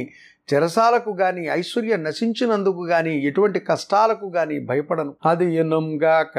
చెరసాలకు 0.49 1.13
గాని 1.21 1.45
ఐశ్వర్యం 1.51 2.03
నశించినందుకు 2.03 2.83
గాని 2.87 3.13
ఎటువంటి 3.27 3.59
కష్టాలకు 3.61 4.27
గాని 4.37 4.57
భయపడను. 4.67 5.13
అది 5.27 5.47
ఎనుంగాక 5.55 6.37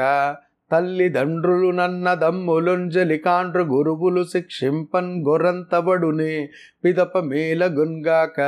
తల్లిదండ్రులు 0.70 1.70
నన్న 1.70 2.14
దమ్ములుంజలికాండ్రు 2.14 3.62
గురువులు 3.64 4.22
శిక్షింపన్ 4.24 5.12
గొరంతబడునే 5.28 6.32
పిదప 6.84 7.18
మేలగున్గాక 7.18 8.38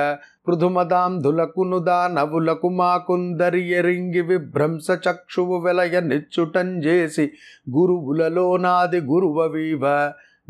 పృథుమదాంధులకును 0.46 1.78
దానవులకు 1.78 2.68
మాకుందరి 2.68 3.62
ఎరింగి 3.70 4.22
విభ్రంశ 4.22 4.86
చక్షువు 5.08 5.58
వెలయ 5.58 6.00
నిచ్చుటంజేసి 6.00 7.26
గురువులలో 7.70 8.56
నాది 8.56 9.00
గురువవీవ 9.00 9.84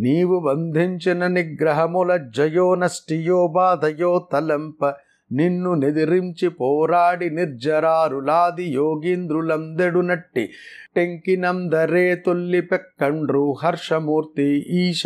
నీవు 0.00 0.36
బంధించిన 0.44 1.26
నిగ్రహముల 1.34 2.10
జయో 2.34 2.66
నష్టియో 2.74 3.38
బాధయో 3.54 4.12
తలంప 4.32 4.82
నిన్ను 5.30 5.72
నెదిరించి 5.74 6.46
పోరాడి 6.60 7.28
నిర్జరారులాది 7.30 8.64
యోగీంద్రులందెడు 8.74 10.00
నట్టి 10.00 10.44
టెంకినందరే 10.94 12.06
తొల్లి 12.24 12.62
పెక్కండ్రు 12.70 13.44
హర్షమూర్తి 13.62 14.48
ఈశ 14.80 15.04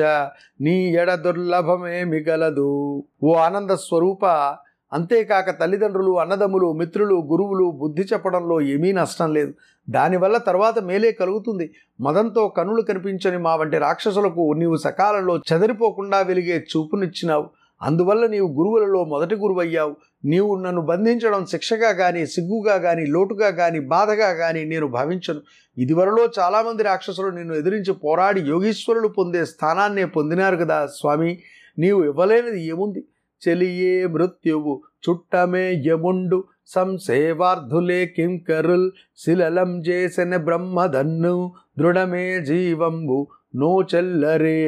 నీ 0.60 0.76
ఎడ 0.94 1.10
దుర్లభమే 1.24 1.98
మిగలదు 2.12 2.70
ఓ 3.22 3.34
ఆనంద 3.40 3.74
స్వరూప 3.80 4.24
అంతేకాక 4.92 5.50
తల్లిదండ్రులు 5.60 6.18
అన్నదమ్ములు 6.18 6.72
మిత్రులు 6.72 7.14
గురువులు 7.14 7.70
బుద్ధి 7.70 8.02
చెప్పడంలో 8.02 8.60
ఏమీ 8.60 8.92
నష్టం 8.92 9.34
లేదు. 9.34 9.52
దానివల్ల 9.88 10.36
తర్వాత 10.36 10.78
మేలే 10.78 11.12
కలుగుతుంది. 11.12 11.70
మదంతో 12.00 12.48
కనులు 12.48 12.82
కనిపించని 12.82 13.38
మా 13.38 13.54
వంటి 13.54 13.78
రాక్షసులకు 13.78 14.52
నీవు 14.52 14.76
సకాలంలో 14.76 15.38
చెదరిపోకుండా 15.52 16.20
వెలిగే 16.20 16.64
చూపునిచ్చినావు. 16.72 17.50
అందువల్ల 17.82 18.26
నీవు 18.26 18.48
గురువులలో 18.48 19.04
మొదటి 19.04 19.34
గురువయ్యావు. 19.34 19.96
నీవు 20.24 20.62
నన్ను 20.64 20.82
బంధించడం 20.82 21.46
శిక్షగా 21.46 21.92
కానీ 21.92 22.26
సిగ్గుగా 22.26 22.78
కానీ 22.78 23.06
లోటుగా 23.06 23.50
కానీ 23.50 23.80
బాధగా 23.80 24.32
కానీ 24.34 24.64
నేను 24.64 24.86
భావించను. 24.86 25.40
ఇదివరలో 25.78 26.28
చాలామంది 26.38 26.82
రాక్షసులు 26.82 27.28
నిన్ను 27.28 27.54
ఎదిరించి 27.54 27.92
పోరాడి 27.92 28.40
యోగీశ్వరులు 28.40 29.08
పొందే 29.08 29.44
స్థానాన్నే 29.44 30.04
పొందినారు 30.04 30.56
కదా 30.56 30.86
స్వామి. 30.86 31.38
నీవు 31.78 32.04
ఇవ్వలేనిది 32.04 32.66
ఏముంది? 32.66 33.02
చెలియే 33.44 34.06
మృత్యువు 34.06 34.74
చుట్టమే 35.04 35.66
యముండు 35.86 36.38
సంసేవార్థులే 36.66 38.00
కింకరుల్ 38.06 38.86
శిలలం 39.18 39.80
చేసిన 39.80 40.36
బ్రహ్మధన్ను 40.44 41.34
దృఢమే 41.78 42.26
జీవంబు 42.40 43.18
నో 43.54 43.82
చెల్లరే 43.90 44.58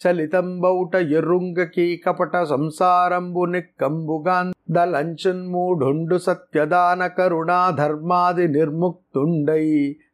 చలితంబౌట 0.00 0.94
ఎరుంగకి 1.12 1.96
కపట 1.96 2.36
సంసారంబు 2.44 3.44
నిక్కంబుగాన్ 3.44 4.50
దలంచన్మూఢుండు 4.70 6.16
సత్యదాన 6.18 7.06
కరుణా 7.16 7.58
ధర్మాది 7.78 8.46
నిర్ముక్తుండై. 8.48 9.66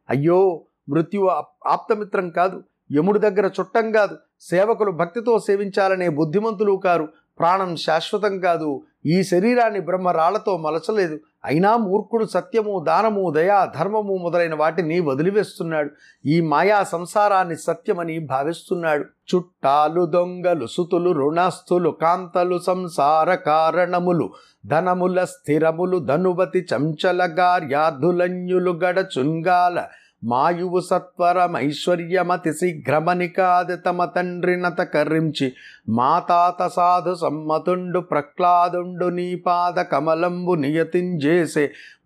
అయ్యో! 0.09 0.41
మృత్యు 0.89 1.23
ఆప్తమిత్రం 1.67 2.29
కాదు 2.29 2.57
యముడి 2.89 3.19
దగ్గర 3.19 3.45
చుట్టం 3.57 3.85
కాదు 3.91 4.15
సేవకులు 4.41 4.91
భక్తితో 4.91 5.33
సేవించాలనే 5.39 6.07
బుద్ధిమంతులు 6.11 6.75
కారు. 6.77 7.05
ప్రాణం 7.39 7.75
శాశ్వతం 7.75 8.39
కాదు. 8.39 8.81
ఈ 9.05 9.23
శరీరాన్ని 9.23 9.79
బ్రహ్మ 9.79 10.09
రాళ్ళతో 10.09 10.57
మలచలేదు. 10.57 11.19
అయినా 11.45 11.77
మూర్ఖుడు 11.77 12.25
సత్యము 12.25 12.83
దానము 12.87 13.31
దయా 13.31 13.71
ధర్మము 13.79 14.17
మొదలైన 14.17 14.55
వాటిని 14.55 14.99
వదిలివేస్తున్నాడు. 14.99 15.89
ఈ 16.25 16.41
మాయా 16.41 16.83
సంసారాన్ని 16.83 17.55
సత్యమని 17.55 18.19
భావిస్తున్నాడు. 18.19 19.05
చుట్టాలు 19.35 20.05
దొంగలు 20.05 20.65
సుతులు 20.65 21.11
రుణస్థులు 21.11 21.89
కాంతలు 21.89 22.57
సంసార 22.57 23.35
కారణములు 23.35 24.29
ధనముల 24.65 25.23
స్థిరములు 25.23 25.99
ధనువతి 25.99 26.65
చంచల 26.75 27.29
గార్యాధులన్యులు 27.39 28.71
గడచుంగాల 28.71 29.83
మాయువు 30.23 30.79
సత్వరమైశ్వర్యమతి 30.81 32.51
శీఘ్రమనికాది 32.53 33.75
తమ 33.85 34.05
తండ్రినత 34.15 34.81
కర్రించి 34.93 35.47
మా 35.89 36.11
తాత 36.27 36.67
సాధు 36.69 37.13
సమ్మతుండు 37.21 38.01
ప్రహ్లాదుండు 38.11 39.07
నీ 39.15 39.29
పాద 39.45 39.79
కమలంబు 39.91 40.55
నియతింజేసే 40.61 41.65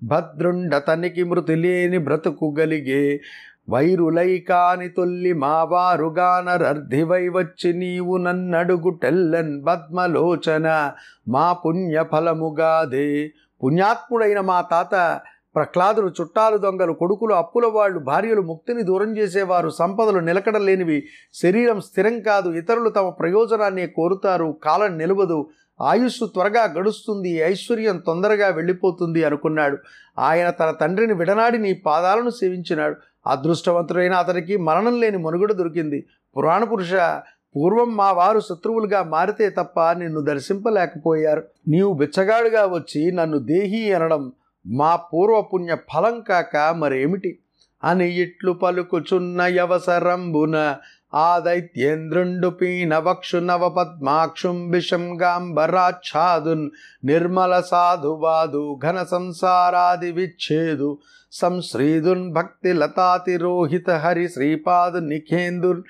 భద్రుండతనికి 0.10 1.24
మృతి 1.24 1.58
లేని 1.58 2.00
బ్రతుకుగలిగే 2.00 3.04
వైరులై 3.70 4.32
కాని 4.48 4.88
తొల్లి 4.90 5.32
మావారుగానరర్ధివై 5.42 7.24
వచ్చి 7.36 7.70
నీవు 7.74 8.16
నన్నడుగు 8.18 8.92
టెల్లన్ 9.02 9.54
పద్మలోచన 9.66 10.68
మా 11.28 11.46
పుణ్యఫలముగాదే 11.64 13.08
పుణ్యాత్ముడైన 13.62 14.40
మా 14.46 14.58
తాత 14.72 14.96
ప్రహ్లాదులు 15.56 16.08
చుట్టాలు 16.22 16.58
దొంగలు 16.58 16.94
కొడుకులు 16.94 17.34
అప్పుల 17.34 17.66
వాళ్ళు 17.66 18.00
భార్యలు 18.00 18.42
ముక్తిని 18.42 18.84
దూరం 18.84 19.18
చేసేవారు. 19.18 19.70
సంపదలు 19.70 20.20
నిలకడలేనివి 20.20 21.08
శరీరం 21.34 21.82
స్థిరం 21.82 22.20
కాదు. 22.20 22.50
ఇతరులు 22.50 22.90
తమ 22.90 23.10
ప్రయోజనాన్ని 23.10 23.88
కోరుతారు. 23.88 24.58
కాలం 24.64 24.98
నిలవదు. 24.98 25.50
ఆయుస్సు 25.82 26.26
త్వరగా 26.26 26.64
గడుస్తుంది. 26.64 27.32
ఐశ్వర్యం 27.32 27.98
తొందరగా 27.98 28.48
వెళ్ళిపోతుంది 28.48 29.24
అనుకున్నాడు. 29.24 29.78
ఆయన 30.20 30.50
తన 30.50 30.72
తండ్రిని 30.72 31.14
విడనాడి 31.14 31.58
నీ 31.58 31.74
పాదాలను 31.74 32.30
సేవించినాడు. 32.30 32.96
అదృష్టవంతుడైన 33.28 34.14
అతనికి 34.14 34.58
మరణం 34.58 35.00
లేని 35.00 35.18
మనుగడ 35.18 35.52
దొరికింది. 35.52 36.06
పురాణ 36.38 36.64
పురుష 36.64 36.94
పూర్వం 37.56 37.96
మా 37.96 38.12
వారు 38.12 38.40
శత్రువులుగా 38.40 39.04
మారితే 39.04 39.50
తప్ప 39.50 39.92
నిన్ను 39.92 40.22
దర్శింపలేకపోయారు. 40.22 41.44
నీవు 41.68 41.94
బిచ్చగాడుగా 41.94 42.66
వచ్చి 42.66 43.12
నన్ను 43.12 43.38
దేహి 43.38 43.94
అనడం 43.94 44.32
మా 44.66 44.96
పూర్వపుణ్య 44.96 45.76
ఫలం 45.90 46.18
కాక 46.22 46.56
మరేమిటి? 46.74 47.32
అని 47.84 48.08
ఇట్లు 48.16 48.52
పలుకుచున్న 48.54 49.42
యవసరంబున 49.42 50.58
ఆ 51.16 51.40
దైత్యేంద్రుండు 51.40 52.50
పీనవక్షు 52.50 53.38
నవ 53.38 53.70
పద్మాక్షుం 53.70 54.58
విషం 54.72 55.22
గాంబరాచ్ఛాదున్ 55.22 56.66
నిర్మల 57.06 57.60
సాధువాదు 57.60 58.64
ఘన 58.86 59.04
సంసారాది 59.04 60.12
విచ్ఛేదు 60.12 60.90
సంశ్రీదున్ 61.32 62.26
భక్తి 62.34 62.74
లతాతిరోహిత 62.74 63.90
హరి 63.90 64.28
శ్రీపాదు 64.30 65.00
నిఖేందున్ 65.00 65.82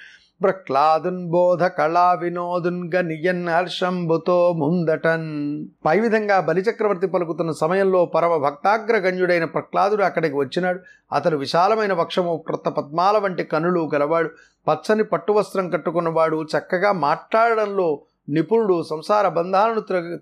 ప్రహ్లాదున్బోధ 0.43 1.63
కళా 1.63 2.13
వినోదున్ 2.13 2.91
గనియన్ 2.95 3.50
హర్షంబుతో 3.50 4.54
ముందటన్. 4.54 5.65
పై 5.86 6.00
విధంగా 6.00 6.39
బలిచక్రవర్తి 6.39 7.08
పలుకుతున్న 7.08 7.52
సమయంలో 7.52 8.06
పరమ 8.06 8.38
భక్తాగ్రగణ్యుడైన 8.38 9.45
ప్రహ్లాదుడు 9.45 10.04
అక్కడికి 10.04 10.36
వచ్చినాడు. 10.36 10.80
అతడు 11.12 11.38
విశాలమైన 11.38 11.93
వక్షము 11.93 12.43
కృత 12.48 12.67
పద్మాల 12.69 13.17
వంటి 13.17 13.43
కనులు 13.43 13.89
గలవాడు. 13.93 14.30
పచ్చని 14.67 15.04
పట్టు 15.04 15.32
వస్త్రం 15.32 15.69
కట్టుకున్నవాడు 15.69 16.45
చక్కగా 16.58 16.91
మాట్లాడడంలో 16.91 18.02
నిపుణుడు 18.30 18.84
సంసార 18.84 19.28
బంధాలను 19.28 19.80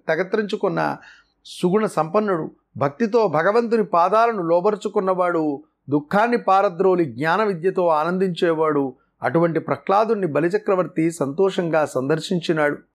తెగత్రించుకున్న 0.08 0.98
సుగుణ 1.46 1.86
సంపన్నుడు. 1.86 2.52
భక్తితో 2.78 3.28
భగవంతుని 3.28 3.84
పాదాలను 3.84 4.44
లోబరుచుకున్నవాడు 4.44 5.64
దుఃఖాన్ని 5.90 6.38
పారద్రోలి 6.38 7.06
జ్ఞాన 7.06 7.44
విద్యతో 7.44 7.88
ఆనందించేవాడు 7.88 8.94
అటువంటి 9.24 9.60
ప్రహ్లాదుని 9.60 10.28
బలిచక్రవర్తి 10.28 11.12
సంతోషంగా 11.12 11.86
సందర్శించినాడు. 11.86 12.78